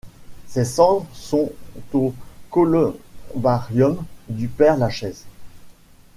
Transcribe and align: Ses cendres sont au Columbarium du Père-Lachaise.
Ses 0.47 0.65
cendres 0.65 1.05
sont 1.13 1.51
au 1.93 2.15
Columbarium 2.49 4.03
du 4.29 4.47
Père-Lachaise. 4.47 5.25